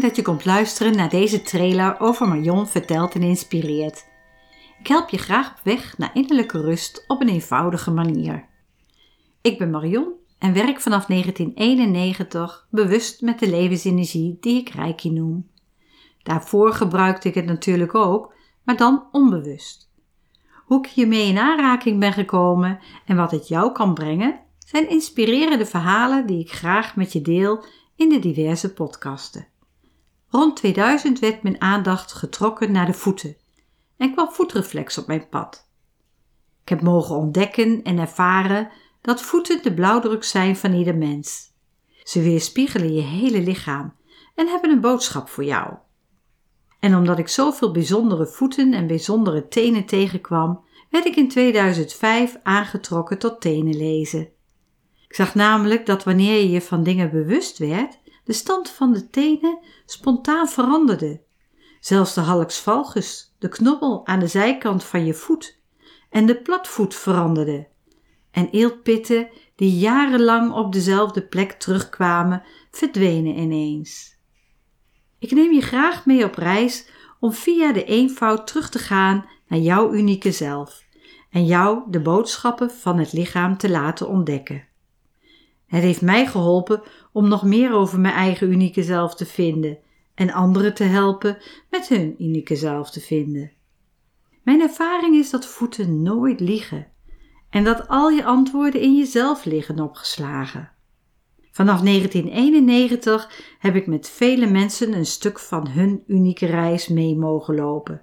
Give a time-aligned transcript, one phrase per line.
[0.00, 4.06] Dat je komt luisteren naar deze trailer over Marion vertelt en inspireert.
[4.78, 8.44] Ik help je graag op weg naar innerlijke rust op een eenvoudige manier.
[9.40, 15.50] Ik ben Marion en werk vanaf 1991 bewust met de levensenergie die ik Reiki noem.
[16.22, 18.34] Daarvoor gebruikte ik het natuurlijk ook,
[18.64, 19.90] maar dan onbewust.
[20.64, 25.66] Hoe ik hiermee in aanraking ben gekomen en wat het jou kan brengen, zijn inspirerende
[25.66, 27.64] verhalen die ik graag met je deel
[27.96, 29.50] in de diverse podcasten.
[30.32, 33.36] Rond 2000 werd mijn aandacht getrokken naar de voeten
[33.96, 35.68] en kwam voetreflex op mijn pad.
[36.62, 41.52] Ik heb mogen ontdekken en ervaren dat voeten de blauwdruk zijn van ieder mens.
[42.02, 43.94] Ze weerspiegelen je hele lichaam
[44.34, 45.74] en hebben een boodschap voor jou.
[46.80, 53.18] En omdat ik zoveel bijzondere voeten en bijzondere tenen tegenkwam, werd ik in 2005 aangetrokken
[53.18, 54.28] tot tenen lezen.
[55.08, 59.10] Ik zag namelijk dat wanneer je je van dingen bewust werd, de stand van de
[59.10, 61.22] tenen spontaan veranderde.
[61.80, 62.66] Zelfs de hallux
[63.38, 65.60] de knobbel aan de zijkant van je voet,
[66.10, 67.68] en de platvoet veranderde.
[68.30, 74.16] En eeltpitten die jarenlang op dezelfde plek terugkwamen, verdwenen ineens.
[75.18, 76.88] Ik neem je graag mee op reis
[77.20, 80.84] om via de eenvoud terug te gaan naar jouw unieke zelf
[81.30, 84.68] en jou de boodschappen van het lichaam te laten ontdekken.
[85.72, 89.78] Het heeft mij geholpen om nog meer over mijn eigen unieke zelf te vinden
[90.14, 91.38] en anderen te helpen
[91.70, 93.52] met hun unieke zelf te vinden.
[94.42, 96.86] Mijn ervaring is dat voeten nooit liegen
[97.50, 100.72] en dat al je antwoorden in jezelf liggen opgeslagen.
[101.50, 107.54] Vanaf 1991 heb ik met vele mensen een stuk van hun unieke reis mee mogen
[107.54, 108.02] lopen.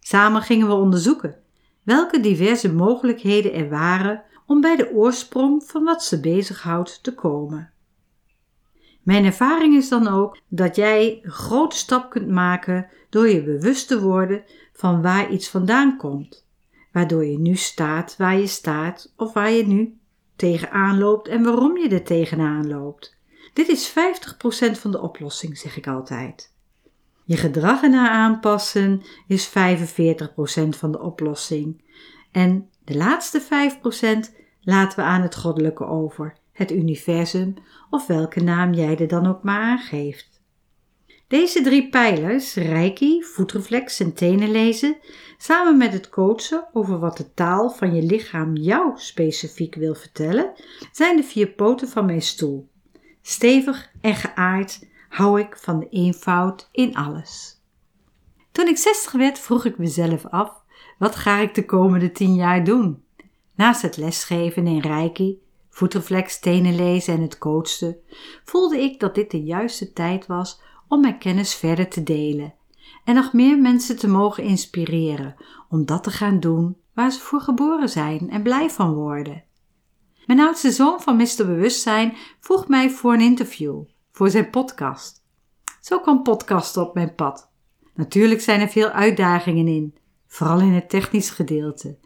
[0.00, 1.36] Samen gingen we onderzoeken
[1.82, 7.72] welke diverse mogelijkheden er waren om bij de oorsprong van wat ze bezighoudt te komen.
[9.02, 13.88] Mijn ervaring is dan ook dat jij een grote stap kunt maken door je bewust
[13.88, 16.46] te worden van waar iets vandaan komt,
[16.92, 19.98] waardoor je nu staat waar je staat of waar je nu
[20.36, 23.16] tegenaan loopt en waarom je er tegenaan loopt.
[23.52, 23.92] Dit is 50%
[24.78, 26.52] van de oplossing, zeg ik altijd.
[27.24, 29.52] Je gedrag ernaar aanpassen is 45%
[30.68, 31.82] van de oplossing.
[32.32, 37.54] En de laatste 5% laten we aan het goddelijke over, het universum
[37.90, 40.34] of welke naam jij er dan ook maar aangeeft.
[41.28, 44.96] Deze drie pijlers, reiki, voetreflex en tenen lezen,
[45.38, 50.52] samen met het coachen over wat de taal van je lichaam jou specifiek wil vertellen,
[50.92, 52.68] zijn de vier poten van mijn stoel.
[53.22, 57.62] Stevig en geaard hou ik van de eenvoud in alles.
[58.52, 60.63] Toen ik 60 werd, vroeg ik mezelf af:
[61.04, 63.04] wat ga ik de komende 10 jaar doen?
[63.54, 67.96] Naast het lesgeven in Reiki, voetreflex, tenen lezen en het coachen,
[68.44, 72.54] voelde ik dat dit de juiste tijd was om mijn kennis verder te delen
[73.04, 75.34] en nog meer mensen te mogen inspireren
[75.68, 79.44] om dat te gaan doen waar ze voor geboren zijn en blij van worden.
[80.26, 81.46] Mijn oudste zoon van Mr.
[81.46, 83.82] Bewustzijn vroeg mij voor een interview
[84.12, 85.24] voor zijn podcast.
[85.80, 87.50] Zo kwam podcast op mijn pad.
[87.94, 89.94] Natuurlijk zijn er veel uitdagingen in,
[90.34, 91.98] vooral in het technisch gedeelte.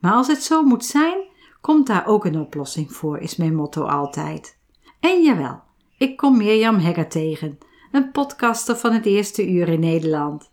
[0.00, 1.18] Maar als het zo moet zijn,
[1.60, 4.58] komt daar ook een oplossing voor, is mijn motto altijd.
[5.00, 5.62] En jawel,
[5.98, 7.58] ik kom Mirjam Hegger tegen,
[7.92, 10.50] een podcaster van het eerste uur in Nederland.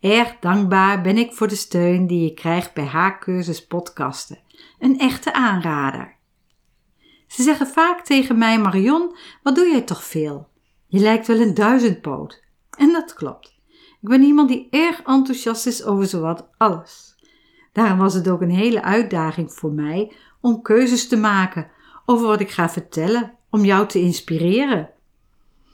[0.00, 4.38] Erg dankbaar ben ik voor de steun die je krijgt bij haar cursus podcasten.
[4.78, 6.16] Een echte aanrader.
[7.26, 10.48] Ze zeggen vaak tegen mij, Marion, wat doe jij toch veel?
[10.86, 12.42] Je lijkt wel een duizendpoot.
[12.78, 13.53] En dat klopt.
[14.04, 17.14] Ik ben iemand die erg enthousiast is over zowat alles.
[17.72, 21.70] Daarom was het ook een hele uitdaging voor mij om keuzes te maken
[22.04, 24.90] over wat ik ga vertellen om jou te inspireren.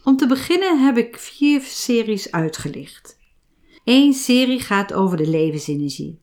[0.04, 3.18] Om te beginnen heb ik vier series uitgelicht.
[3.84, 6.20] Eén serie gaat over de levensenergie,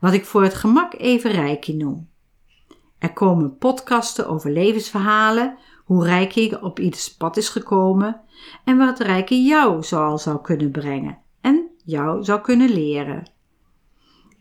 [0.00, 2.08] wat ik voor het gemak even Reiki noem.
[2.98, 8.20] Er komen podcasten over levensverhalen, hoe Reiki op ieders pad is gekomen
[8.64, 11.29] en wat Reiki jou zoal zou kunnen brengen en
[11.84, 13.30] jou zou kunnen leren.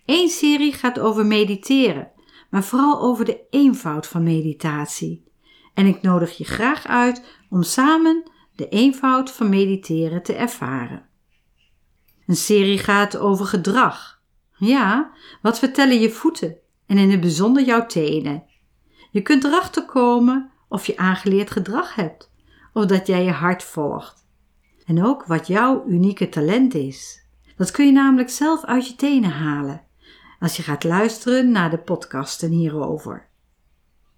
[0.05, 2.11] Eén serie gaat over mediteren,
[2.49, 5.23] maar vooral over de eenvoud van meditatie.
[5.73, 11.05] En ik nodig je graag uit om samen de eenvoud van mediteren te ervaren.
[12.27, 14.21] Een serie gaat over gedrag.
[14.57, 18.43] Ja, wat vertellen je voeten en in het bijzonder jouw tenen?
[19.11, 22.31] Je kunt erachter komen of je aangeleerd gedrag hebt
[22.73, 24.27] of dat jij je hart volgt.
[24.85, 27.27] En ook wat jouw unieke talent is.
[27.59, 29.81] Dat kun je namelijk zelf uit je tenen halen
[30.39, 33.27] als je gaat luisteren naar de podcasten hierover.